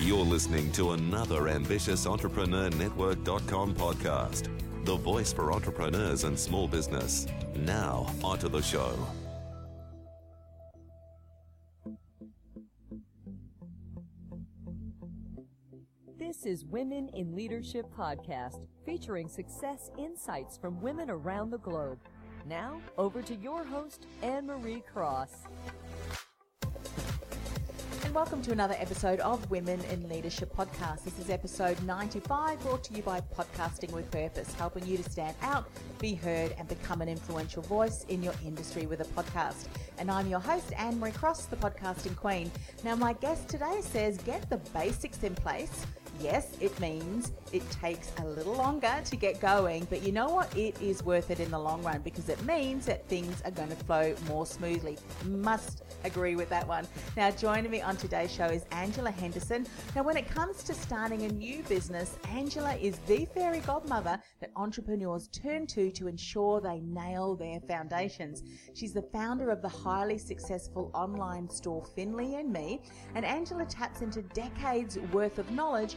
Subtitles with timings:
[0.00, 4.48] You're listening to another ambitious Entrepreneur Network.com podcast,
[4.84, 7.26] the voice for entrepreneurs and small business.
[7.56, 8.96] Now, onto the show.
[16.16, 21.98] This is Women in Leadership Podcast, featuring success insights from women around the globe.
[22.48, 25.48] Now, over to your host, Anne Marie Cross.
[28.18, 31.04] Welcome to another episode of Women in Leadership Podcast.
[31.04, 35.36] This is episode 95, brought to you by Podcasting with Purpose, helping you to stand
[35.40, 39.66] out, be heard, and become an influential voice in your industry with a podcast.
[39.98, 42.50] And I'm your host, Anne Marie Cross, the podcasting queen.
[42.82, 45.86] Now, my guest today says get the basics in place
[46.20, 50.54] Yes, it means it takes a little longer to get going, but you know what?
[50.56, 53.68] It is worth it in the long run because it means that things are going
[53.68, 54.98] to flow more smoothly.
[55.24, 56.88] Must agree with that one.
[57.16, 59.64] Now, joining me on today's show is Angela Henderson.
[59.94, 64.50] Now, when it comes to starting a new business, Angela is the fairy godmother that
[64.56, 68.42] entrepreneurs turn to to ensure they nail their foundations.
[68.74, 72.82] She's the founder of the highly successful online store Finley and Me,
[73.14, 75.96] and Angela taps into decades worth of knowledge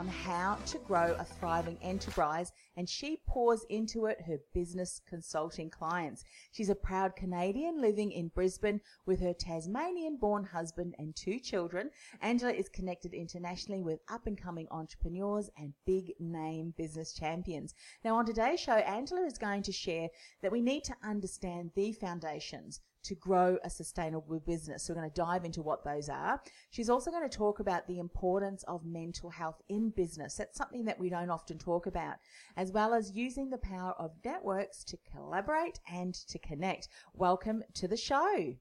[0.00, 5.68] on how to grow a thriving enterprise and she pours into it her business consulting
[5.68, 6.24] clients.
[6.52, 11.90] She's a proud Canadian living in Brisbane with her Tasmanian born husband and two children.
[12.22, 17.74] Angela is connected internationally with up and coming entrepreneurs and big name business champions.
[18.02, 20.08] Now, on today's show, Angela is going to share
[20.40, 24.84] that we need to understand the foundations to grow a sustainable business.
[24.84, 26.40] So we're going to dive into what those are.
[26.70, 30.34] She's also going to talk about the importance of mental health in business.
[30.34, 32.16] That's something that we don't often talk about,
[32.56, 36.88] as well as using the power of networks to collaborate and to connect.
[37.14, 38.54] Welcome to the show.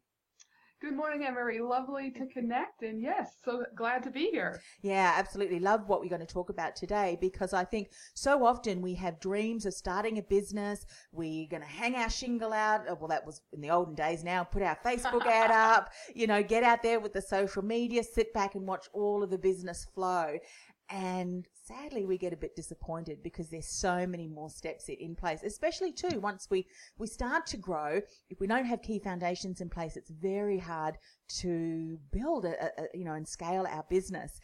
[0.82, 1.60] Good morning, Emery.
[1.60, 2.84] Lovely to connect.
[2.84, 4.62] And yes, so glad to be here.
[4.82, 5.60] Yeah, absolutely.
[5.60, 9.20] Love what we're going to talk about today because I think so often we have
[9.20, 10.86] dreams of starting a business.
[11.12, 12.86] We're going to hang our shingle out.
[12.88, 14.46] Oh, well, that was in the olden days now.
[14.46, 18.34] Put our Facebook ad up, you know, get out there with the social media, sit
[18.34, 20.38] back and watch all of the business flow.
[20.90, 25.44] And sadly, we get a bit disappointed because there's so many more steps in place,
[25.44, 26.66] especially too, once we,
[26.98, 30.98] we start to grow, if we don't have key foundations in place, it's very hard
[31.42, 34.40] to build a, a you know, and scale our business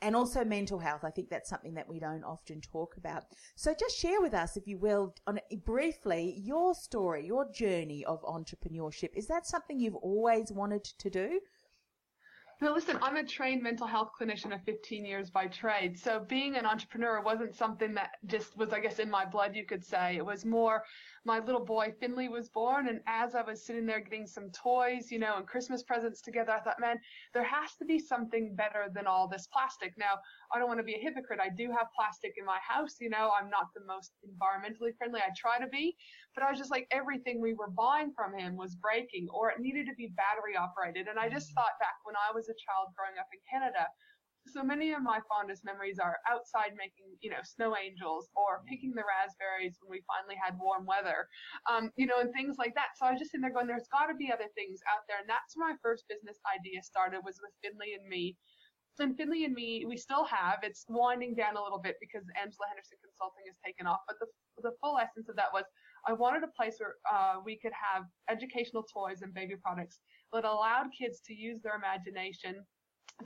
[0.00, 1.04] and also mental health.
[1.04, 3.24] I think that's something that we don't often talk about.
[3.54, 8.22] So just share with us, if you will, on briefly, your story, your journey of
[8.22, 9.10] entrepreneurship.
[9.14, 11.40] Is that something you've always wanted to do?
[12.62, 15.98] No, listen, I'm a trained mental health clinician of 15 years by trade.
[15.98, 19.64] So being an entrepreneur wasn't something that just was, I guess, in my blood, you
[19.64, 20.16] could say.
[20.16, 20.84] It was more
[21.24, 25.10] my little boy Finley was born, and as I was sitting there getting some toys,
[25.10, 26.96] you know, and Christmas presents together, I thought, man,
[27.34, 29.92] there has to be something better than all this plastic.
[29.98, 30.16] Now,
[30.54, 31.40] I don't want to be a hypocrite.
[31.42, 35.20] I do have plastic in my house, you know, I'm not the most environmentally friendly.
[35.20, 35.94] I try to be,
[36.34, 39.60] but I was just like, everything we were buying from him was breaking or it
[39.60, 41.06] needed to be battery operated.
[41.08, 43.86] And I just thought back when I was a child growing up in Canada,
[44.46, 48.96] so many of my fondest memories are outside making, you know, snow angels or picking
[48.96, 51.28] the raspberries when we finally had warm weather,
[51.68, 52.96] um, you know, and things like that.
[52.96, 55.20] So I was just sitting there going, there's got to be other things out there.
[55.20, 58.36] And that's where my first business idea started was with Finley and me.
[58.98, 60.60] And Finley and me, we still have.
[60.60, 64.04] It's winding down a little bit because Angela Henderson Consulting has taken off.
[64.04, 64.28] But the,
[64.60, 65.64] the full essence of that was
[66.04, 70.00] I wanted a place where uh, we could have educational toys and baby products
[70.32, 72.60] that allowed kids to use their imagination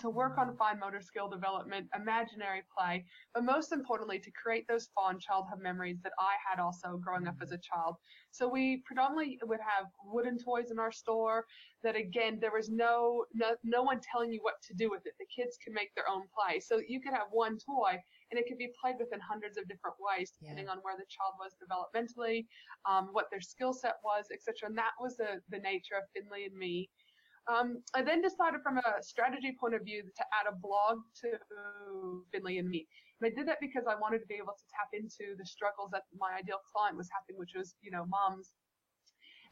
[0.01, 4.89] to work on fine motor skill development, imaginary play, but most importantly, to create those
[4.95, 7.97] fond childhood memories that I had also growing up as a child.
[8.31, 11.47] So we predominantly would have wooden toys in our store
[11.83, 15.13] that again, there was no, no, no one telling you what to do with it.
[15.19, 16.59] The kids could make their own play.
[16.59, 18.01] So you could have one toy
[18.31, 20.73] and it could be played with in hundreds of different ways, depending yeah.
[20.73, 22.47] on where the child was developmentally,
[22.89, 24.69] um, what their skill set was, etc.
[24.69, 26.91] And that was the, the nature of Finley and me.
[27.47, 31.37] Um, I then decided from a strategy point of view to add a blog to
[32.33, 32.87] Finley and me.
[33.21, 35.91] And I did that because I wanted to be able to tap into the struggles
[35.93, 38.57] that my ideal client was having, which was, you know, moms.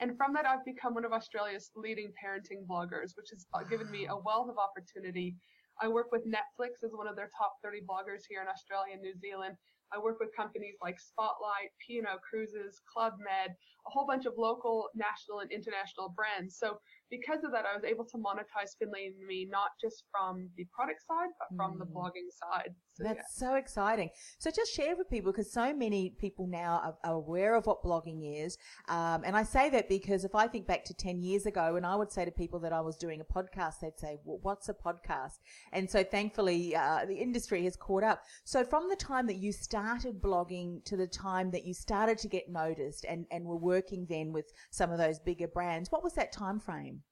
[0.00, 4.06] And from that, I've become one of Australia's leading parenting bloggers, which has given me
[4.08, 5.36] a wealth of opportunity.
[5.80, 9.02] I work with Netflix as one of their top 30 bloggers here in Australia and
[9.02, 9.56] New Zealand.
[9.94, 13.54] I work with companies like Spotlight, P&O Cruises, Club Med,
[13.86, 16.56] a whole bunch of local, national, and international brands.
[16.58, 16.80] So
[17.12, 20.64] because of that, I was able to monetize Finley and Me not just from the
[20.72, 21.78] product side, but from mm.
[21.78, 22.72] the blogging side.
[22.94, 23.48] So, That's yeah.
[23.48, 24.10] so exciting.
[24.38, 27.82] So just share with people because so many people now are, are aware of what
[27.82, 28.58] blogging is.
[28.88, 31.86] Um, and I say that because if I think back to 10 years ago, and
[31.86, 34.68] I would say to people that I was doing a podcast, they'd say, well, what's
[34.68, 35.38] a podcast?
[35.72, 38.22] And so thankfully, uh, the industry has caught up.
[38.44, 42.28] So from the time that you started blogging to the time that you started to
[42.28, 46.12] get noticed and, and were working then with some of those bigger brands, what was
[46.14, 47.02] that time frame?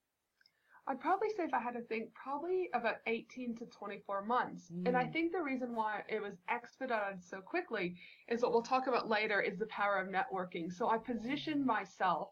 [0.91, 4.73] I'd probably say if I had to think, probably about 18 to 24 months.
[4.73, 4.89] Mm.
[4.89, 5.13] And I mm.
[5.13, 7.95] think the reason why it was expedited so quickly
[8.29, 10.73] is what we'll talk about later is the power of networking.
[10.73, 12.31] So I positioned myself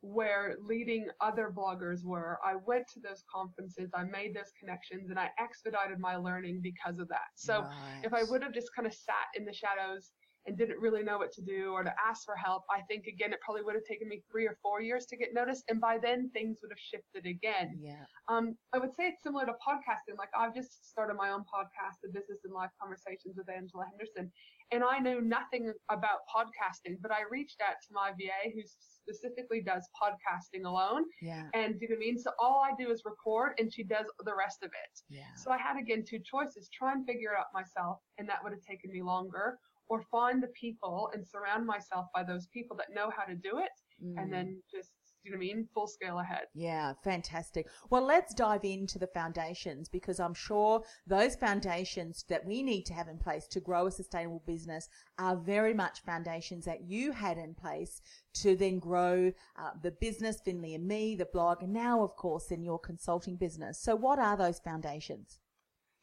[0.00, 2.40] where leading other bloggers were.
[2.44, 6.98] I went to those conferences, I made those connections, and I expedited my learning because
[6.98, 7.30] of that.
[7.36, 7.72] So nice.
[8.02, 10.10] if I would have just kind of sat in the shadows
[10.50, 13.32] and didn't really know what to do or to ask for help, I think again
[13.32, 15.98] it probably would have taken me three or four years to get noticed, and by
[16.02, 17.78] then things would have shifted again.
[17.80, 18.04] Yeah.
[18.28, 20.18] Um, I would say it's similar to podcasting.
[20.18, 24.30] Like I've just started my own podcast, the Business and Life Conversations with Angela Henderson,
[24.72, 29.60] and I knew nothing about podcasting, but I reached out to my VA who specifically
[29.60, 31.04] does podcasting alone.
[31.22, 31.46] Yeah.
[31.54, 32.18] And do you know what I mean?
[32.18, 34.94] So all I do is record, and she does the rest of it.
[35.08, 35.30] Yeah.
[35.36, 38.52] So I had again two choices: try and figure it out myself, and that would
[38.52, 39.58] have taken me longer
[39.90, 43.58] or find the people and surround myself by those people that know how to do
[43.58, 43.70] it
[44.02, 44.14] mm.
[44.16, 44.90] and then just
[45.22, 45.68] you know what I mean?
[45.74, 46.46] Full scale ahead.
[46.54, 47.66] Yeah, fantastic.
[47.90, 52.94] Well, let's dive into the foundations because I'm sure those foundations that we need to
[52.94, 54.88] have in place to grow a sustainable business
[55.18, 58.00] are very much foundations that you had in place
[58.34, 62.50] to then grow uh, the business, Finley and me, the blog, and now, of course,
[62.50, 63.78] in your consulting business.
[63.78, 65.38] So, what are those foundations?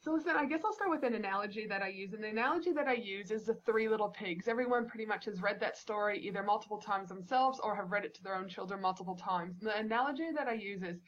[0.00, 2.12] So listen, I guess I'll start with an analogy that I use.
[2.12, 4.46] And the analogy that I use is the three little pigs.
[4.46, 8.14] Everyone pretty much has read that story either multiple times themselves or have read it
[8.14, 9.56] to their own children multiple times.
[9.60, 11.00] And the analogy that I use is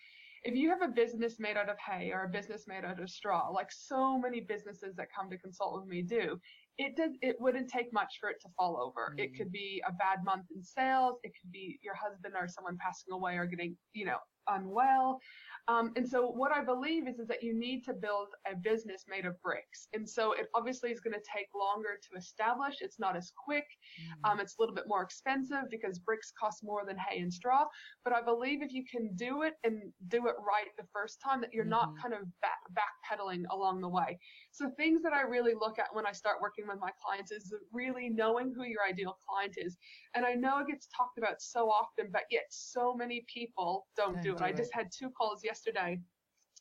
[0.42, 3.10] if you have a business made out of hay or a business made out of
[3.10, 6.40] straw, like so many businesses that come to consult with me do,
[6.80, 9.14] it does it wouldn't take much for it to fall over.
[9.14, 9.24] Mm.
[9.24, 12.78] It could be a bad month in sales, it could be your husband or someone
[12.78, 14.16] passing away or getting, you know,
[14.48, 15.20] unwell.
[15.68, 19.04] Um, and so what I believe is, is that you need to build a business
[19.08, 19.88] made of bricks.
[19.92, 22.76] And so it obviously is going to take longer to establish.
[22.80, 23.66] It's not as quick.
[24.02, 24.30] Mm-hmm.
[24.30, 27.66] Um, it's a little bit more expensive because bricks cost more than hay and straw.
[28.04, 31.40] But I believe if you can do it and do it right the first time,
[31.42, 31.70] that you're mm-hmm.
[31.70, 34.18] not kind of back, backpedaling along the way.
[34.50, 37.52] So things that I really look at when I start working with my clients is
[37.72, 39.76] really knowing who your ideal client is.
[40.14, 44.14] And I know it gets talked about so often, but yet so many people don't,
[44.14, 44.38] don't do it.
[44.38, 45.98] Do I just had two calls yesterday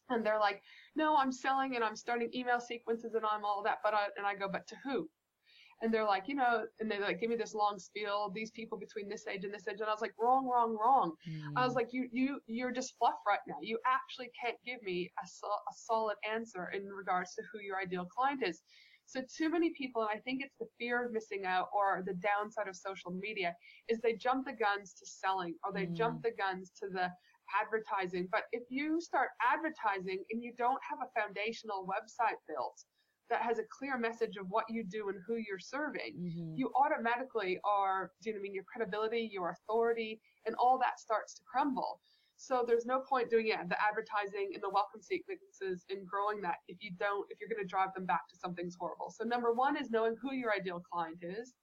[0.10, 0.62] and they're like,
[0.96, 4.26] no, I'm selling and I'm starting email sequences and I'm all that, but I, and
[4.26, 5.10] I go, but to who?
[5.82, 8.78] And they're like, you know, and they like give me this long spiel, these people
[8.78, 11.14] between this age and this age, and I was like, wrong, wrong, wrong.
[11.26, 11.54] Mm.
[11.56, 13.56] I was like, you, you, you're just fluff right now.
[13.62, 17.78] You actually can't give me a, so- a solid answer in regards to who your
[17.80, 18.62] ideal client is.
[19.10, 22.14] So too many people, and I think it's the fear of missing out or the
[22.14, 23.56] downside of social media,
[23.88, 25.96] is they jump the guns to selling or they mm.
[25.96, 27.10] jump the guns to the
[27.60, 28.28] advertising.
[28.32, 32.84] But if you start advertising and you don't have a foundational website built
[33.32, 36.54] that has a clear message of what you do and who you're serving, mm-hmm.
[36.56, 40.78] you automatically are, do you know what I mean, your credibility, your authority, and all
[40.80, 42.00] that starts to crumble.
[42.42, 46.56] So there's no point doing it, the advertising and the welcome sequences and growing that
[46.70, 49.12] if you don't, if you're going to drive them back to something's horrible.
[49.12, 51.54] So number one is knowing who your ideal client is.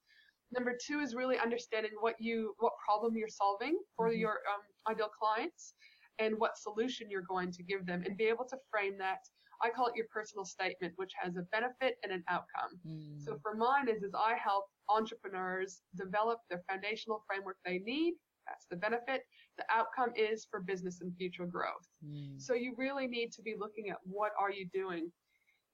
[0.53, 4.21] Number two is really understanding what you, what problem you're solving for mm-hmm.
[4.21, 5.73] your um, ideal clients
[6.19, 9.21] and what solution you're going to give them and be able to frame that
[9.63, 12.79] I call it your personal statement, which has a benefit and an outcome.
[12.87, 13.25] Mm.
[13.25, 18.15] So for mine is, is I help entrepreneurs develop the foundational framework they need.
[18.47, 19.23] That's the benefit.
[19.59, 21.89] The outcome is for business and future growth.
[22.05, 22.41] Mm.
[22.41, 25.11] So you really need to be looking at what are you doing.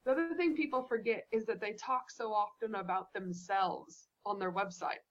[0.04, 4.52] The other thing people forget is that they talk so often about themselves on their
[4.52, 5.02] website.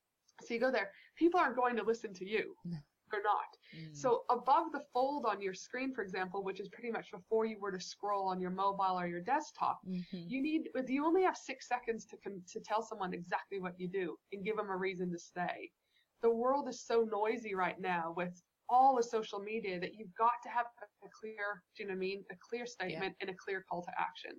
[0.43, 2.55] So you go there, people aren't going to listen to you.
[2.65, 2.77] No
[3.13, 3.57] or not.
[3.75, 3.95] Mm.
[3.95, 7.57] So above the fold on your screen, for example, which is pretty much before you
[7.59, 10.23] were to scroll on your mobile or your desktop, mm-hmm.
[10.27, 14.15] you need you only have six seconds to to tell someone exactly what you do
[14.31, 15.71] and give them a reason to stay.
[16.21, 20.31] The world is so noisy right now with all the social media that you've got
[20.43, 20.65] to have
[21.03, 23.27] a clear, do you know what I mean, a clear statement yeah.
[23.27, 24.31] and a clear call to action.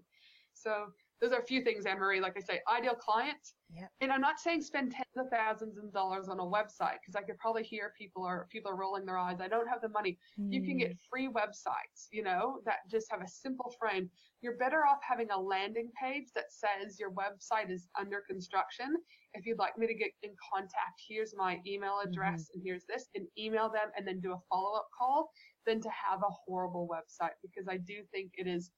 [0.55, 0.87] So
[1.21, 2.21] those are a few things, Anne Marie.
[2.21, 3.55] Like I say, ideal clients.
[3.75, 3.89] Yep.
[4.01, 7.23] And I'm not saying spend tens of thousands of dollars on a website because I
[7.23, 9.41] could probably hear people are people are rolling their eyes.
[9.41, 10.19] I don't have the money.
[10.37, 10.79] You can Hmm.
[10.79, 14.11] get free websites, you know, that just have a simple frame.
[14.41, 18.97] You're better off having a landing page that says your website is under construction.
[19.35, 22.11] If you'd like me to get in contact, here's my email mm-hmm.
[22.11, 25.31] address and here's this, and email them and then do a follow up call
[25.67, 28.71] than to have a horrible website because I do think it is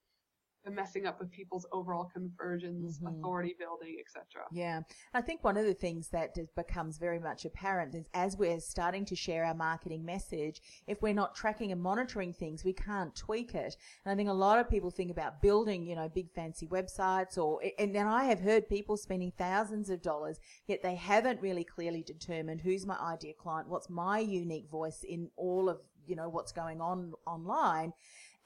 [0.71, 3.18] messing up with people's overall conversions, Mhm.
[3.18, 4.47] authority building, etc.
[4.50, 4.83] Yeah.
[5.12, 9.04] I think one of the things that becomes very much apparent is as we're starting
[9.06, 13.54] to share our marketing message, if we're not tracking and monitoring things, we can't tweak
[13.54, 13.76] it.
[14.04, 17.37] And I think a lot of people think about building, you know, big fancy websites
[17.37, 21.64] or, and then I have heard people spending thousands of dollars, yet they haven't really
[21.64, 26.28] clearly determined who's my ideal client, what's my unique voice in all of, you know,
[26.28, 27.92] what's going on online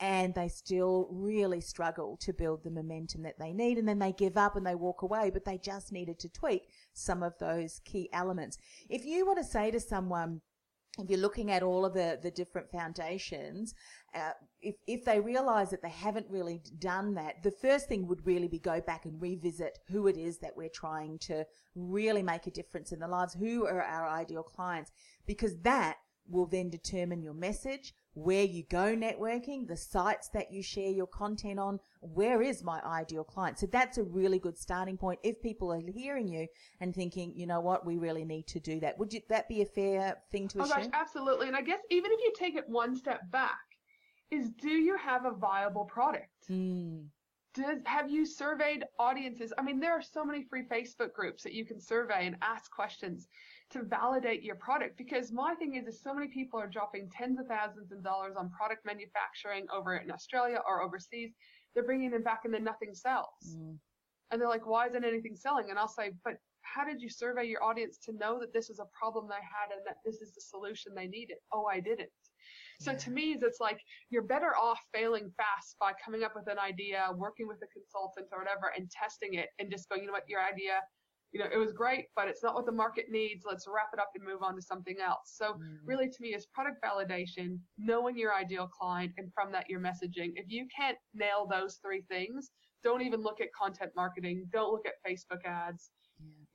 [0.00, 4.12] and they still really struggle to build the momentum that they need and then they
[4.12, 7.80] give up and they walk away but they just needed to tweak some of those
[7.84, 8.58] key elements.
[8.88, 10.40] If you want to say to someone
[10.98, 13.74] if you're looking at all of the, the different foundations,
[14.14, 18.26] uh, if, if they realize that they haven't really done that, the first thing would
[18.26, 22.46] really be go back and revisit who it is that we're trying to really make
[22.46, 24.90] a difference in the lives, who are our ideal clients,
[25.26, 25.96] because that
[26.28, 31.06] will then determine your message, where you go networking, the sites that you share your
[31.06, 33.58] content on, where is my ideal client?
[33.58, 36.48] So that's a really good starting point if people are hearing you
[36.80, 38.98] and thinking, you know what, we really need to do that.
[38.98, 40.90] Would you, that be a fair thing to Oh gosh, assume?
[40.94, 41.46] absolutely.
[41.46, 43.58] And I guess even if you take it one step back,
[44.30, 46.50] is do you have a viable product?
[46.50, 47.06] Mm,
[47.54, 49.52] Does have you surveyed audiences?
[49.56, 52.70] I mean, there are so many free Facebook groups that you can survey and ask
[52.70, 53.28] questions
[53.70, 57.38] to validate your product because my thing is is so many people are dropping tens
[57.38, 61.32] of thousands of dollars on product manufacturing over in Australia or overseas.
[61.74, 63.28] They're bringing them back and then nothing sells.
[63.46, 63.76] mm,
[64.30, 65.70] And they're like, why isn't anything selling?
[65.70, 68.78] And I'll say, but how did you survey your audience to know that this was
[68.78, 71.36] a problem they had and that this is the solution they needed?
[71.52, 72.10] Oh, I didn't.
[72.80, 76.58] So to me, it's like you're better off failing fast by coming up with an
[76.60, 80.12] idea, working with a consultant or whatever, and testing it and just going, you know
[80.12, 80.78] what, your idea,
[81.32, 83.44] you know, it was great, but it's not what the market needs.
[83.46, 85.34] Let's wrap it up and move on to something else.
[85.36, 85.78] So mm.
[85.84, 90.32] really to me is product validation, knowing your ideal client, and from that your messaging.
[90.36, 92.50] If you can't nail those three things,
[92.82, 94.46] don't even look at content marketing.
[94.52, 95.90] Don't look at Facebook ads.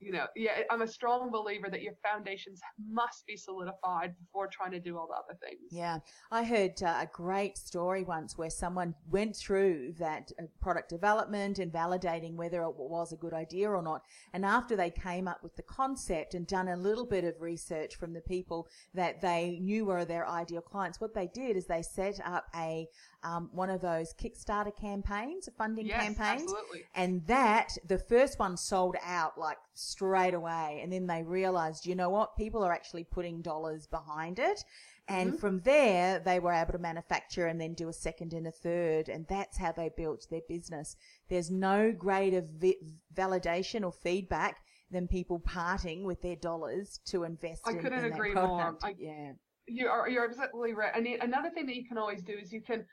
[0.04, 4.72] You know, yeah, I'm a strong believer that your foundations must be solidified before trying
[4.72, 5.60] to do all the other things.
[5.70, 5.98] Yeah,
[6.30, 11.58] I heard uh, a great story once where someone went through that uh, product development
[11.58, 14.02] and validating whether it was a good idea or not.
[14.34, 17.96] And after they came up with the concept and done a little bit of research
[17.96, 21.82] from the people that they knew were their ideal clients, what they did is they
[21.82, 22.86] set up a
[23.24, 26.42] um, one of those Kickstarter campaigns, funding Yes, campaigns.
[26.42, 26.84] absolutely.
[26.94, 30.80] And that, the first one sold out like straight away.
[30.82, 32.36] And then they realized, you know what?
[32.36, 34.62] People are actually putting dollars behind it.
[35.08, 35.38] And Mm-hmm.
[35.38, 39.08] from there, they were able to manufacture and then do a second and a third.
[39.08, 40.96] And that's how they built their business.
[41.28, 42.78] There's no greater vi-
[43.14, 44.58] validation or feedback
[44.90, 48.76] than people parting with their dollars to invest I in, couldn't in agree more.
[48.82, 49.32] I- yeah.
[49.66, 50.92] You are you're absolutely right.
[50.94, 52.84] And another thing that you can always do is you can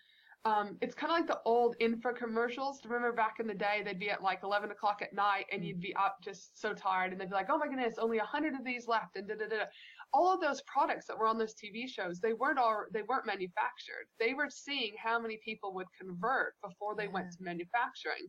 [0.43, 2.79] um, it's kind of like the old info commercials.
[2.83, 5.79] Remember back in the day, they'd be at like 11 o'clock at night and you'd
[5.79, 8.65] be up just so tired and they'd be like, oh my goodness, only 100 of
[8.65, 9.65] these left and da da da.
[10.13, 13.27] All of those products that were on those TV shows, they weren't all, they weren't
[13.27, 14.07] manufactured.
[14.19, 18.27] They were seeing how many people would convert before they went to manufacturing.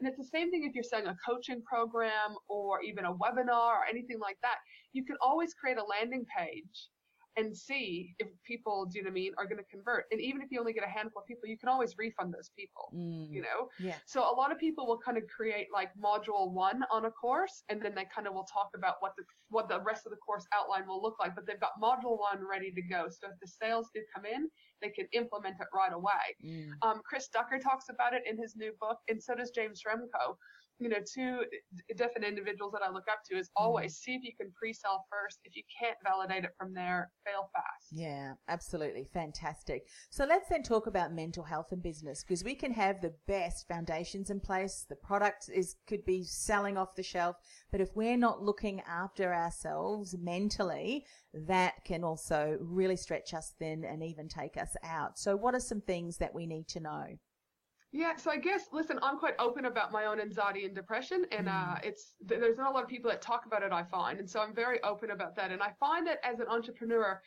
[0.00, 3.78] And it's the same thing if you're selling a coaching program or even a webinar
[3.78, 4.56] or anything like that.
[4.92, 6.88] You can always create a landing page
[7.36, 10.04] and see if people, do you know what I mean, are going to convert.
[10.10, 12.50] And even if you only get a handful of people, you can always refund those
[12.56, 12.90] people.
[12.94, 13.30] Mm.
[13.30, 13.96] You know, Yeah.
[14.06, 17.64] so a lot of people will kind of create like module one on a course,
[17.68, 20.18] and then they kind of will talk about what the what the rest of the
[20.18, 21.34] course outline will look like.
[21.34, 23.08] But they've got module one ready to go.
[23.08, 24.48] So if the sales do come in,
[24.80, 26.36] they can implement it right away.
[26.44, 26.70] Mm.
[26.82, 30.36] Um, Chris Ducker talks about it in his new book, and so does James Schramko.
[30.82, 33.64] You know, two eh, different individuals that I look up to is mm-hmm.
[33.64, 35.38] always see if you can pre-sell first.
[35.44, 37.88] If you can't validate it from there, fail fast.
[37.92, 39.06] Yeah, absolutely.
[39.12, 39.86] Fantastic.
[40.10, 43.68] So let's then talk about mental health and business because we can have the best
[43.68, 44.86] foundations in place.
[44.88, 47.36] The product is could be selling off the shelf,
[47.70, 53.84] but if we're not looking after ourselves mentally, that can also really stretch us thin
[53.84, 55.18] and even take us out.
[55.18, 57.04] So what are some things that we need to know?
[57.94, 61.46] Yeah, so I guess listen, I'm quite open about my own anxiety and depression, and
[61.46, 63.70] uh, it's th- there's not a lot of people that talk about it.
[63.70, 65.50] I find, and so I'm very open about that.
[65.52, 67.20] And I find that as an entrepreneur,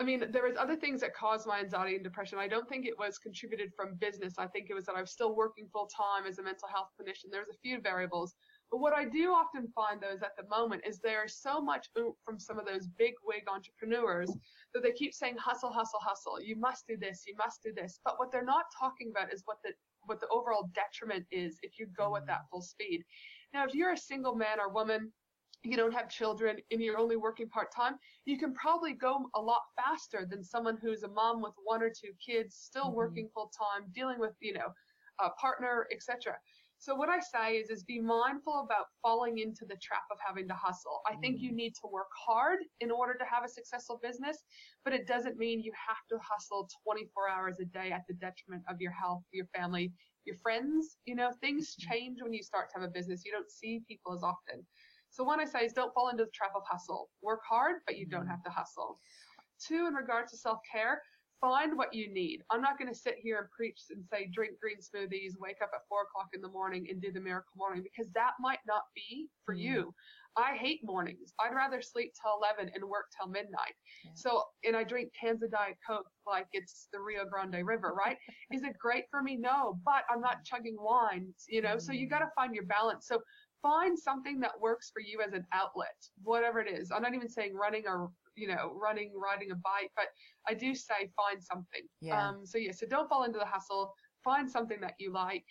[0.00, 2.38] I mean, there was other things that caused my anxiety and depression.
[2.38, 4.34] I don't think it was contributed from business.
[4.36, 6.88] I think it was that I was still working full time as a mental health
[6.98, 7.30] clinician.
[7.30, 8.34] There's a few variables.
[8.72, 11.88] But what I do often find, though, is at the moment is there's so much
[11.98, 14.34] oomph from some of those big wig entrepreneurs
[14.72, 16.40] that they keep saying hustle, hustle, hustle.
[16.40, 17.24] You must do this.
[17.28, 18.00] You must do this.
[18.02, 19.72] But what they're not talking about is what the
[20.10, 23.04] what the overall detriment is if you go at that full speed.
[23.54, 25.12] Now, if you're a single man or woman
[25.62, 29.40] you don't have children and you're only working part time, you can probably go a
[29.40, 32.96] lot faster than someone who's a mom with one or two kids, still mm-hmm.
[32.96, 34.72] working full time, dealing with, you know,
[35.20, 36.34] a partner, etc.
[36.80, 40.48] So what I say is, is be mindful about falling into the trap of having
[40.48, 41.02] to hustle.
[41.06, 41.56] I think you mm.
[41.56, 44.38] need to work hard in order to have a successful business,
[44.82, 48.62] but it doesn't mean you have to hustle 24 hours a day at the detriment
[48.66, 49.92] of your health, your family,
[50.24, 50.96] your friends.
[51.04, 51.92] You know, things mm-hmm.
[51.92, 53.26] change when you start to have a business.
[53.26, 54.66] You don't see people as often.
[55.10, 57.10] So one I say is don't fall into the trap of hustle.
[57.20, 58.30] Work hard, but you don't mm.
[58.30, 58.98] have to hustle.
[59.60, 61.02] Two, in regards to self-care,
[61.40, 62.42] find what you need.
[62.50, 65.70] I'm not going to sit here and preach and say drink green smoothies, wake up
[65.74, 68.82] at four o'clock in the morning and do the miracle morning because that might not
[68.94, 69.60] be for mm.
[69.60, 69.94] you.
[70.36, 71.34] I hate mornings.
[71.40, 73.74] I'd rather sleep till 11 and work till midnight.
[74.04, 74.12] Yeah.
[74.14, 78.16] So, and I drink cans of Diet Coke like it's the Rio Grande River, right?
[78.52, 79.36] Is it great for me?
[79.36, 81.80] No, but I'm not chugging wine, you know, mm.
[81.80, 83.08] so you got to find your balance.
[83.08, 83.20] So
[83.62, 86.90] find something that works for you as an outlet, whatever it is.
[86.90, 90.06] I'm not even saying running or you know running, riding a bike, but
[90.48, 91.82] I do say find something.
[92.00, 92.28] Yeah.
[92.28, 93.92] Um, so yeah, so don't fall into the hustle.
[94.24, 95.46] Find something that you like.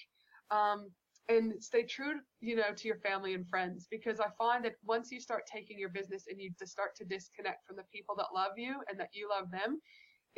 [0.51, 0.89] Um,
[1.29, 5.11] and stay true, you know, to your family and friends because I find that once
[5.11, 8.53] you start taking your business and you start to disconnect from the people that love
[8.57, 9.79] you and that you love them,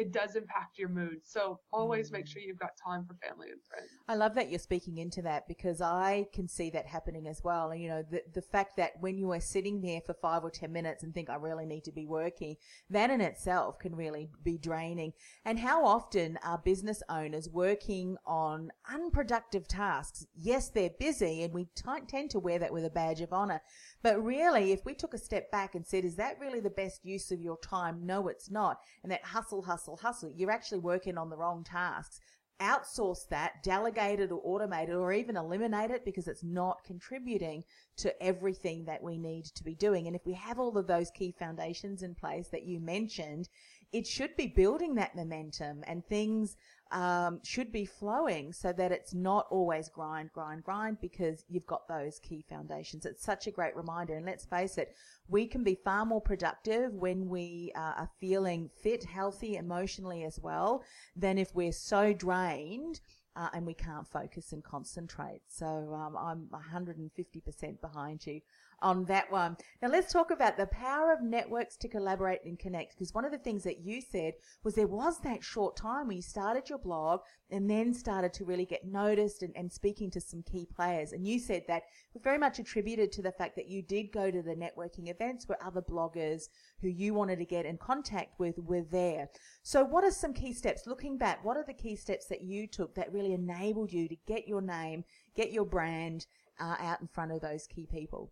[0.02, 1.20] it does impact your mood.
[1.24, 2.30] So always make mm.
[2.30, 3.90] sure you've got time for family and friends.
[4.08, 7.72] I love that you're speaking into that because I can see that happening as well.
[7.72, 10.50] And you know, the the fact that when you are sitting there for five or
[10.50, 12.56] ten minutes and think I really need to be working,
[12.90, 15.14] that in itself can really be draining.
[15.46, 20.26] And how often are business owners working on unproductive tasks?
[20.36, 23.62] Yes, they're busy, and we t- tend to wear that with a badge of honor.
[24.02, 27.06] But really, if we took a step back and said, is that really the best
[27.06, 28.06] use of your time?
[28.06, 28.80] No, it's not.
[29.04, 32.20] And that hustle, hustle, hustle, you're actually working on the wrong tasks.
[32.60, 37.64] Outsource that, delegate it or automate it or even eliminate it because it's not contributing
[37.98, 40.06] to everything that we need to be doing.
[40.06, 43.50] And if we have all of those key foundations in place that you mentioned,
[43.94, 46.56] it should be building that momentum and things
[46.92, 51.88] um, should be flowing so that it's not always grind, grind, grind because you've got
[51.88, 53.06] those key foundations.
[53.06, 54.16] It's such a great reminder.
[54.16, 54.96] And let's face it,
[55.28, 60.40] we can be far more productive when we uh, are feeling fit, healthy, emotionally as
[60.40, 60.84] well,
[61.16, 63.00] than if we're so drained.
[63.34, 65.40] Uh, and we can't focus and concentrate.
[65.48, 68.42] So um, I'm 150% behind you
[68.82, 69.56] on that one.
[69.82, 72.94] Now let's talk about the power of networks to collaborate and connect.
[72.94, 76.18] Because one of the things that you said was there was that short time when
[76.18, 80.22] you started your blog and then started to really get noticed and, and speaking to
[80.22, 81.14] some key players.
[81.14, 84.32] And you said that was very much attributed to the fact that you did go
[84.32, 86.50] to the networking events where other bloggers
[86.82, 89.30] who you wanted to get in contact with were there.
[89.64, 90.88] So what are some key steps?
[90.88, 94.16] Looking back, what are the key steps that you took that really enabled you to
[94.28, 95.04] get your name,
[95.36, 96.26] get your brand
[96.60, 98.32] uh, out in front of those key people?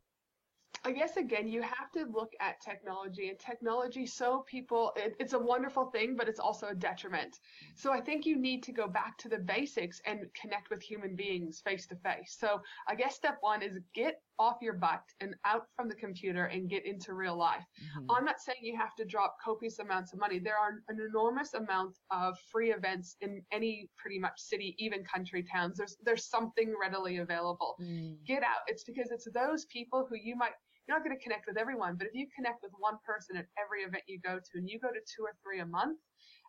[0.85, 4.05] I guess again, you have to look at technology and technology.
[4.05, 7.39] So people, it, it's a wonderful thing, but it's also a detriment.
[7.75, 11.15] So I think you need to go back to the basics and connect with human
[11.15, 12.37] beings face to face.
[12.39, 16.45] So I guess step one is get off your butt and out from the computer
[16.45, 17.63] and get into real life.
[17.83, 18.11] Mm-hmm.
[18.11, 20.39] I'm not saying you have to drop copious amounts of money.
[20.39, 25.43] There are an enormous amount of free events in any pretty much city, even country
[25.43, 25.77] towns.
[25.77, 27.75] There's there's something readily available.
[27.81, 28.15] Mm.
[28.25, 28.63] Get out.
[28.67, 30.53] It's because it's those people who you might
[30.87, 33.45] you're not going to connect with everyone, but if you connect with one person at
[33.61, 35.99] every event you go to and you go to two or three a month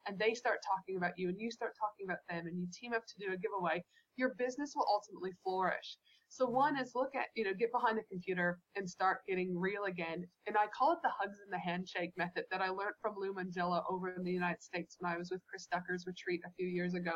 [0.08, 2.94] and they start talking about you and you start talking about them and you team
[2.94, 3.84] up to do a giveaway,
[4.16, 5.98] your business will ultimately flourish.
[6.32, 9.84] So one is look at, you know, get behind the computer and start getting real
[9.86, 10.24] again.
[10.46, 13.34] And I call it the hugs and the handshake method that I learned from Lou
[13.34, 16.68] Mongello over in the United States when I was with Chris Ducker's retreat a few
[16.68, 17.14] years ago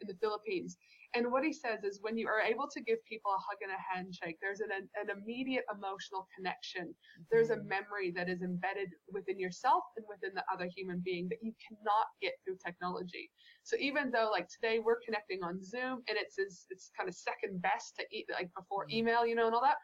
[0.00, 0.76] in the Philippines.
[1.14, 3.72] And what he says is when you are able to give people a hug and
[3.72, 6.88] a handshake, there's an, an immediate emotional connection.
[6.88, 7.22] Mm-hmm.
[7.30, 11.42] There's a memory that is embedded within yourself and within the other human being that
[11.42, 13.30] you cannot get through technology.
[13.62, 17.62] So even though like today we're connecting on Zoom and it's it's kind of second
[17.62, 18.98] best to eat like before mm-hmm.
[18.98, 19.78] email, you know, and all that.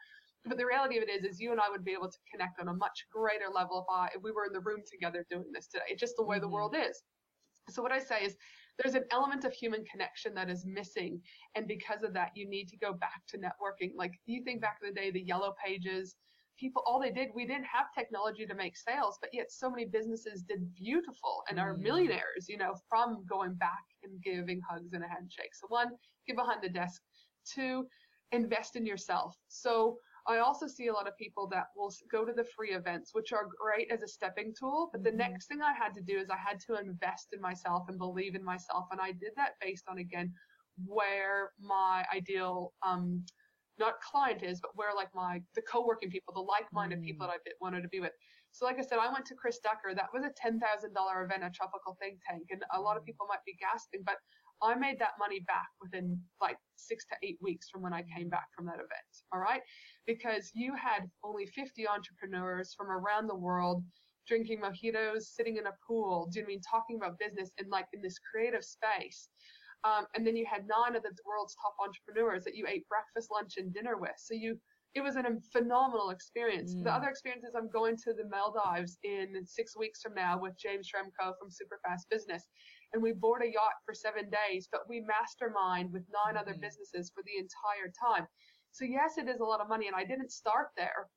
[0.45, 2.59] But the reality of it is, is you and I would be able to connect
[2.59, 5.51] on a much greater level if I if we were in the room together doing
[5.53, 5.85] this today.
[5.89, 6.45] It's just the way mm-hmm.
[6.45, 7.01] the world is.
[7.69, 8.35] So what I say is
[8.79, 11.21] there's an element of human connection that is missing.
[11.55, 13.91] And because of that, you need to go back to networking.
[13.95, 16.15] Like do you think back in the day, the yellow pages,
[16.59, 19.85] people all they did we didn't have technology to make sales but yet so many
[19.85, 21.81] businesses did beautiful and are Mm.
[21.81, 25.89] millionaires you know from going back and giving hugs and a handshake so one
[26.27, 27.01] get behind the desk
[27.45, 27.87] two
[28.31, 32.33] invest in yourself so i also see a lot of people that will go to
[32.33, 35.17] the free events which are great as a stepping tool but the Mhm.
[35.17, 38.35] next thing i had to do is i had to invest in myself and believe
[38.35, 40.33] in myself and i did that based on again
[40.85, 43.23] where my ideal um
[43.79, 47.37] not client is, but where like my the co-working people, the like-minded people that I
[47.59, 48.11] wanted to be with.
[48.51, 49.95] So like I said, I went to Chris Ducker.
[49.95, 53.03] That was a ten thousand dollar event a Tropical Think Tank, and a lot of
[53.05, 54.17] people might be gasping, but
[54.63, 58.29] I made that money back within like six to eight weeks from when I came
[58.29, 59.11] back from that event.
[59.33, 59.61] All right,
[60.07, 63.83] because you had only fifty entrepreneurs from around the world
[64.27, 67.69] drinking mojitos, sitting in a pool, do you know I mean talking about business in
[67.69, 69.27] like in this creative space.
[69.83, 73.29] Um, and then you had nine of the world's top entrepreneurs that you ate breakfast,
[73.29, 74.15] lunch, and dinner with.
[74.17, 74.57] So you,
[74.95, 76.73] it was a phenomenal experience.
[76.73, 76.95] The Mm.
[76.95, 80.87] other experience is I'm going to the Maldives in six weeks from now with James
[80.89, 82.47] Schramko from Superfast Business,
[82.93, 86.61] and we board a yacht for seven days, but we mastermind with 9 other Mhm.
[86.61, 88.27] businesses for the entire time.
[88.71, 91.09] So yes, it is a lot of money, and I didn't start there.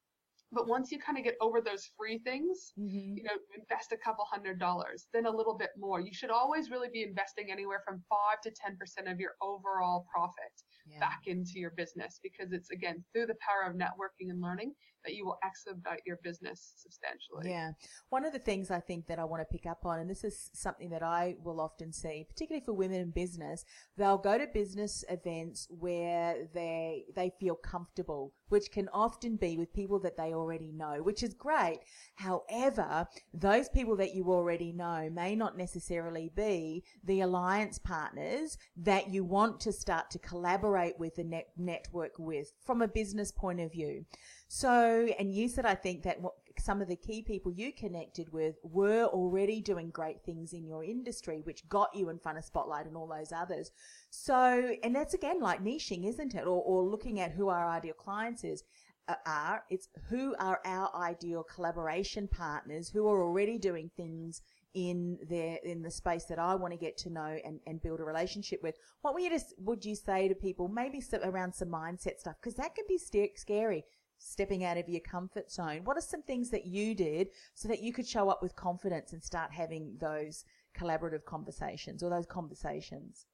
[0.53, 3.17] But once you kind of get over those free things, Mm-hmm.
[3.17, 6.01] you know, invest a couple hundred dollars, then a little bit more.
[6.01, 10.07] You should always really be investing anywhere from five to ten percent of your overall
[10.11, 11.01] profit Yeah.
[11.01, 14.75] back into your business because it's again through the power of networking and learning
[15.07, 17.51] that you will expedite your business substantially.
[17.51, 17.73] Yeah.
[18.11, 20.25] One of the things I think that I want to pick up on, and this
[20.25, 23.65] is something that I will often see, particularly for women in business,
[23.97, 29.73] they'll go to business events where they they feel comfortable, which can often be with
[29.73, 31.81] people that they already know, which is great.
[32.17, 39.11] However, those people that you already know may not necessarily be the alliance partners that
[39.11, 43.61] you want to start to collaborate with and net- network with from a business point
[43.61, 44.05] of view.
[44.49, 48.33] So, and you said, I think that what, some of the key people you connected
[48.33, 52.45] with were already doing great things in your industry, which got you in front of
[52.45, 53.71] Spotlight and all those others.
[54.11, 56.47] So, and that's again like niching, isn't it?
[56.47, 58.63] Or, or looking at who our ideal clients is.
[59.09, 64.43] Uh, are it's who are our ideal collaboration partners who are already doing things
[64.75, 68.01] in their in the space that I want to get to know and, and build
[68.01, 68.75] a relationship with.
[69.03, 72.35] What would you just would you say to people maybe some, around some mindset stuff
[72.41, 73.85] because that can be scary
[74.19, 75.83] stepping out of your comfort zone.
[75.85, 79.13] What are some things that you did so that you could show up with confidence
[79.13, 80.45] and start having those
[80.79, 83.27] collaborative conversations or those conversations?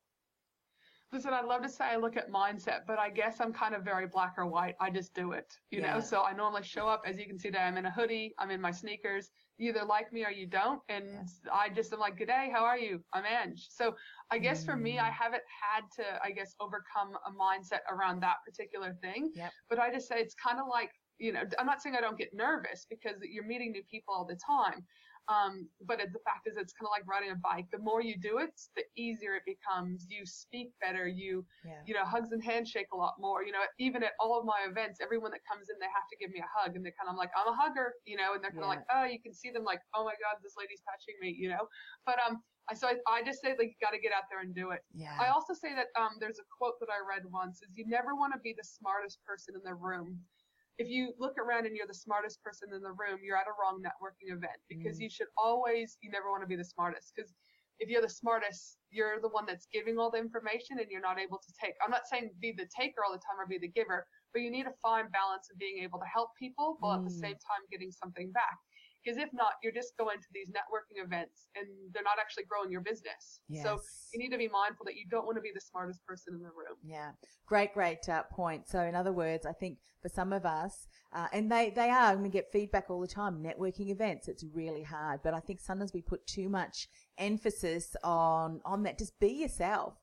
[1.12, 3.82] Listen, I'd love to say I look at mindset, but I guess I'm kind of
[3.82, 4.76] very black or white.
[4.80, 5.94] I just do it, you Yeah.
[5.94, 6.00] know.
[6.00, 8.50] So I normally show up, as you can see, that I'm in a hoodie, I'm
[8.50, 9.30] in my sneakers.
[9.62, 12.64] You either like me or you don't, and I just am like, "Good day, how
[12.64, 13.00] are you?
[13.12, 13.94] I'm Ange." So
[14.32, 15.12] I guess for me, I Mm.
[15.12, 19.30] haven't had to, I guess, overcome a mindset around that particular thing.
[19.36, 19.52] Yep.
[19.70, 22.18] But I just say it's kind of like, you know, I'm not saying I don't
[22.18, 24.84] get nervous because you're meeting new people all the time.
[25.28, 27.66] Um, but it, the fact is, it's kind of like riding a bike.
[27.70, 30.06] The more you do it, the easier it becomes.
[30.10, 31.06] You speak better.
[31.06, 31.82] You, Yeah.
[31.86, 33.44] you know, hugs and handshake a lot more.
[33.44, 36.16] You know, even at all of my events, everyone that comes in, they have to
[36.18, 38.42] give me a hug, and they're kind of like, I'm a hugger, you know, and
[38.42, 38.76] they're kind of Yeah.
[38.82, 41.48] like, oh, you can see them like, oh my God, this lady's touching me, you
[41.48, 41.68] know.
[42.04, 44.40] But um, I so I, I just say like, you got to get out there
[44.40, 44.82] and do it.
[44.94, 45.16] Yeah.
[45.20, 48.14] I also say that um, there's a quote that I read once: is you never
[48.14, 50.18] want to be the smartest person in the room.
[50.78, 53.52] If you look around and you're the smartest person in the room, you're at a
[53.60, 55.02] wrong networking event because Mm.
[55.02, 57.34] you should always, you never want to be the smartest because
[57.78, 61.18] if you're the smartest, you're the one that's giving all the information and you're not
[61.18, 61.74] able to take.
[61.84, 64.50] I'm not saying be the taker all the time or be the giver, but you
[64.50, 67.20] need a fine balance of being able to help people while at the Mm.
[67.20, 68.56] same time getting something back.
[69.02, 72.70] Because if not, you're just going to these networking events and they're not actually growing
[72.70, 73.40] your business.
[73.62, 73.80] So
[74.12, 76.40] you need to be mindful that you don't want to be the smartest person in
[76.40, 76.78] the room.
[76.84, 77.10] Yeah,
[77.46, 78.68] great, great uh, point.
[78.68, 82.12] So, in other words, I think for some of us, uh, and they, they are,
[82.12, 85.20] and we get feedback all the time, networking events, it's really hard.
[85.22, 86.88] But I think sometimes we put too much
[87.18, 88.98] emphasis on, on that.
[88.98, 89.94] Just be yourself.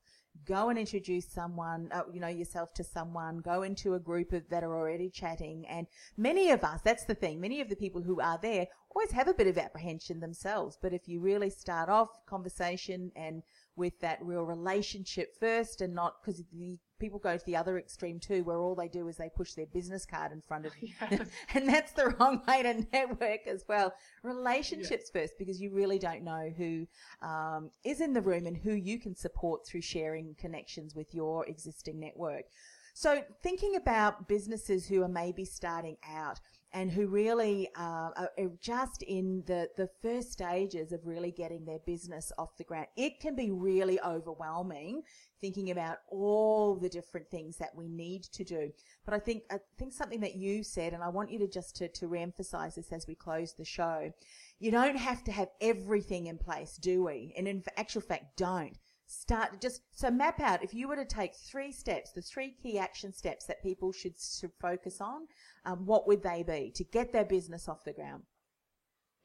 [0.46, 3.40] Go and introduce someone, uh, you know, yourself to someone.
[3.40, 5.66] Go into a group of, that are already chatting.
[5.68, 9.12] And many of us, that's the thing, many of the people who are there always
[9.12, 10.76] have a bit of apprehension themselves.
[10.80, 13.42] But if you really start off conversation and
[13.76, 18.20] with that real relationship first and not because the people go to the other extreme
[18.20, 20.92] too where all they do is they push their business card in front of you.
[21.54, 23.94] And that's the wrong way to network as well.
[24.22, 26.86] Relationships first because you really don't know who
[27.22, 31.46] um, is in the room and who you can support through sharing connections with your
[31.46, 32.44] existing network.
[32.92, 36.40] So thinking about businesses who are maybe starting out
[36.72, 38.30] and who really uh, are
[38.60, 42.86] just in the, the first stages of really getting their business off the ground.
[42.96, 45.02] It can be really overwhelming
[45.40, 48.70] thinking about all the different things that we need to do.
[49.04, 51.76] But I think I think something that you said, and I want you to just
[51.76, 54.12] to, to re-emphasize this as we close the show.
[54.58, 57.32] You don't have to have everything in place, do we?
[57.36, 58.76] And in actual fact, don't
[59.10, 62.78] start just so map out if you were to take three steps the three key
[62.78, 65.26] action steps that people should, should focus on
[65.64, 68.22] um, what would they be to get their business off the ground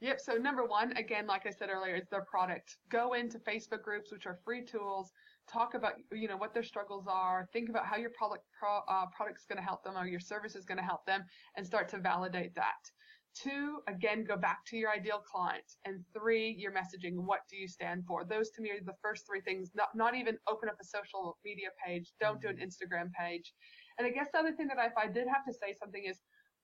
[0.01, 0.19] Yep.
[0.19, 2.77] So number one, again, like I said earlier, is their product.
[2.89, 5.11] Go into Facebook groups, which are free tools.
[5.47, 7.47] Talk about you know what their struggles are.
[7.53, 10.55] Think about how your product pro, uh, product's going to help them or your service
[10.55, 11.23] is going to help them,
[11.55, 12.91] and start to validate that.
[13.35, 15.65] Two, again, go back to your ideal client.
[15.83, 17.15] And three, your messaging.
[17.15, 18.23] What do you stand for?
[18.23, 19.71] Those to me are the first three things.
[19.75, 22.13] Not, not even open up a social media page.
[22.21, 22.63] Don't do an mm-hmm.
[22.63, 23.53] Instagram page.
[23.97, 26.05] And I guess the other thing that I, if I did have to say something
[26.05, 26.19] is,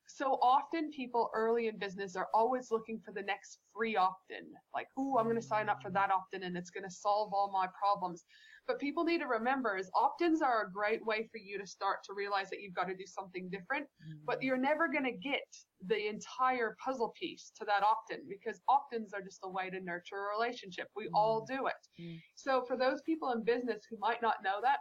[0.07, 4.45] so often people early in business are always looking for the next free opt-in.
[4.73, 7.33] Like, ooh, I'm going to sign up for that opt-in and it's going to solve
[7.33, 8.25] all my problems.
[8.67, 11.97] But people need to remember is opt-ins are a great way for you to start
[12.05, 14.19] to realize that you've got to do something different, mm-hmm.
[14.25, 15.41] but you're never going to get
[15.87, 20.27] the entire puzzle piece to that opt-in because opt-ins are just a way to nurture
[20.27, 20.87] a relationship.
[20.95, 21.15] We mm-hmm.
[21.15, 22.01] all do it.
[22.01, 22.17] Mm-hmm.
[22.35, 24.77] So for those people in business who might not know that,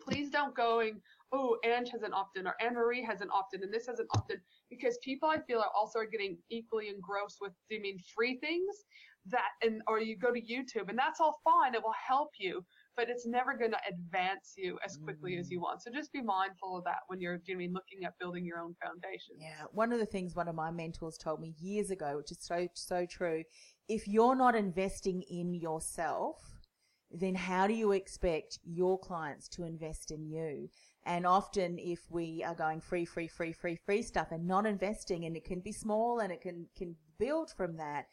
[0.00, 1.00] please don't going,
[1.32, 4.06] oh, Ange has an opt-in or Anne Marie has an opt-in and this has an
[4.14, 4.38] opt-in
[4.70, 8.84] because people I feel are also getting equally engrossed with doing free things
[9.26, 11.74] that and or you go to YouTube and that's all fine.
[11.74, 12.64] It will help you,
[12.96, 15.40] but it's never going to advance you as quickly mm.
[15.40, 15.82] as you want.
[15.82, 19.36] So just be mindful of that when you're doing looking at building your own foundation.
[19.38, 22.38] Yeah, one of the things one of my mentors told me years ago, which is
[22.40, 23.44] so so true,
[23.88, 26.36] if you're not investing in yourself,
[27.10, 30.68] then how do you expect your clients to invest in you?
[31.04, 35.24] And often, if we are going free, free, free, free, free stuff and not investing,
[35.24, 38.06] and it can be small and it can can build from that,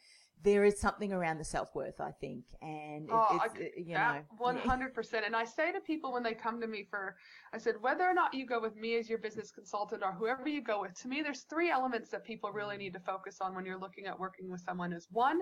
[0.44, 4.20] there is something around the self worth, I think, and oh, it's, I, you know,
[4.36, 5.26] one hundred percent.
[5.26, 7.16] And I say to people when they come to me for,
[7.52, 10.48] I said, whether or not you go with me as your business consultant or whoever
[10.48, 13.54] you go with, to me, there's three elements that people really need to focus on
[13.54, 14.92] when you're looking at working with someone.
[14.92, 15.40] Is one,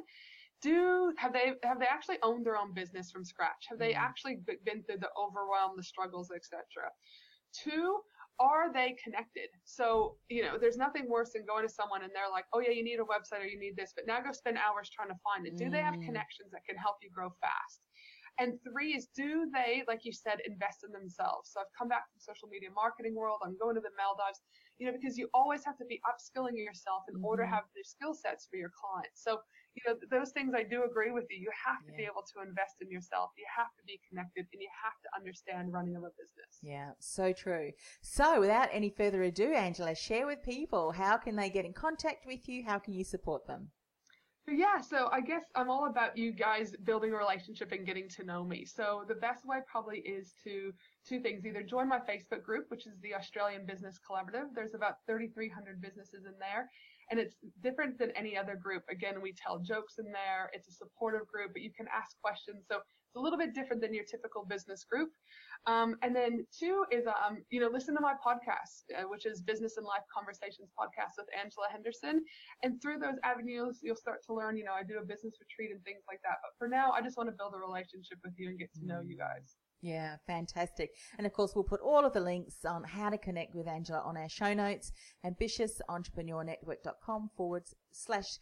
[0.62, 3.66] do have they have they actually owned their own business from scratch?
[3.68, 4.04] Have they mm-hmm.
[4.04, 6.62] actually been through the overwhelm, the struggles, etc.
[7.52, 8.00] Two,
[8.38, 9.48] are they connected?
[9.64, 12.70] So, you know, there's nothing worse than going to someone and they're like, oh, yeah,
[12.70, 15.20] you need a website or you need this, but now go spend hours trying to
[15.24, 15.56] find it.
[15.56, 16.04] Do they have mm.
[16.04, 17.80] connections that can help you grow fast?
[18.38, 21.48] And three is do they, like you said, invest in themselves?
[21.52, 23.40] So I've come back from social media marketing world.
[23.40, 24.44] I'm going to the Maldives,
[24.76, 27.64] you know, because you always have to be upskilling yourself in order to mm-hmm.
[27.64, 29.24] have the skill sets for your clients.
[29.24, 29.40] So
[29.76, 31.38] you know, those things I do agree with you.
[31.38, 31.96] You have to yeah.
[31.96, 33.30] be able to invest in yourself.
[33.36, 36.58] You have to be connected and you have to understand running of a business.
[36.62, 37.72] Yeah, so true.
[38.00, 42.26] So without any further ado, Angela, share with people how can they get in contact
[42.26, 42.64] with you?
[42.66, 43.70] How can you support them?
[44.48, 48.22] Yeah, so I guess I'm all about you guys building a relationship and getting to
[48.22, 48.64] know me.
[48.64, 50.72] So the best way probably is to
[51.04, 51.44] two things.
[51.44, 54.54] Either join my Facebook group, which is the Australian Business Collaborative.
[54.54, 56.70] There's about 3,300 businesses in there
[57.10, 58.82] and it's different than any other group.
[58.90, 60.50] Again, we tell jokes in there.
[60.52, 62.64] It's a supportive group, but you can ask questions.
[62.70, 65.10] So it's a little bit different than your typical business group.
[65.66, 69.40] Um, and then two is, um, you know, listen to my podcast, uh, which is
[69.40, 72.24] Business and Life Conversations podcast with Angela Henderson.
[72.62, 75.74] And through those avenues, you'll start to learn, you know, I do a business retreat
[75.74, 76.38] and things like that.
[76.42, 78.86] But for now, I just want to build a relationship with you and get to
[78.86, 79.56] know you guys.
[79.86, 80.90] Yeah, fantastic.
[81.16, 84.00] And of course, we'll put all of the links on how to connect with Angela
[84.00, 84.90] on our show notes,
[85.24, 88.40] ambitiousentrepreneurnetwork.com forward slash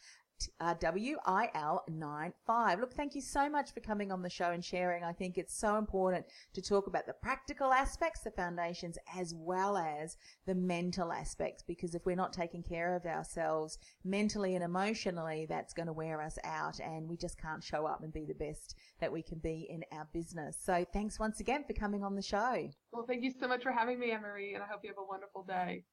[0.61, 2.81] uh, WIL95.
[2.81, 5.05] Look, thank you so much for coming on the show and sharing.
[5.05, 9.77] I think it's so important to talk about the practical aspects, the foundations, as well
[9.77, 10.17] as
[10.47, 15.75] the mental aspects, because if we're not taking care of ourselves mentally and emotionally, that's
[15.75, 18.77] going to wear us out and we just can't show up and be the best
[19.01, 20.57] that we can be in our business.
[20.63, 22.69] So thanks once again for coming on the show.
[22.93, 25.09] Well, thank you so much for having me, Marie, and I hope you have a
[25.09, 25.85] wonderful day.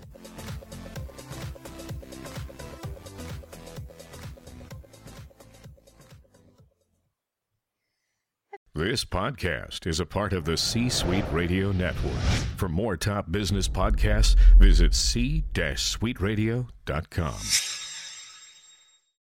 [8.75, 12.18] This podcast is a part of the C Suite Radio Network.
[12.57, 17.71] For more top business podcasts, visit c-suiteradio.com.